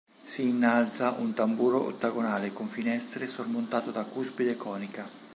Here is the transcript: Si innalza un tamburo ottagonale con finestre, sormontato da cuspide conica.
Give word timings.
Si 0.23 0.47
innalza 0.49 1.17
un 1.19 1.35
tamburo 1.35 1.85
ottagonale 1.85 2.51
con 2.51 2.67
finestre, 2.67 3.27
sormontato 3.27 3.91
da 3.91 4.03
cuspide 4.03 4.55
conica. 4.57 5.07